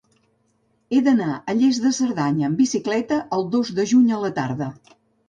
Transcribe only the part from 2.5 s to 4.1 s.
bicicleta el dos de juny